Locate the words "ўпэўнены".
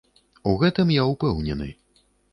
1.11-1.69